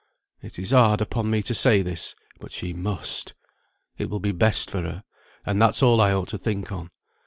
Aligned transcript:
It 0.41 0.57
is 0.57 0.71
hard 0.71 0.99
upon 0.99 1.29
me 1.29 1.43
to 1.43 1.53
say 1.53 1.83
this; 1.83 2.15
but 2.39 2.51
she 2.51 2.73
must. 2.73 3.35
It 3.99 4.09
will 4.09 4.19
be 4.19 4.31
best 4.31 4.71
for 4.71 4.81
her, 4.81 5.03
and 5.45 5.61
that's 5.61 5.83
all 5.83 6.01
I 6.01 6.11
ought 6.11 6.29
to 6.29 6.39
think 6.39 6.71
on. 6.71 6.89